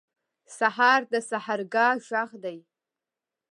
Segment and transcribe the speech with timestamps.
[0.57, 2.57] سهار د سحرګاه غږ دی.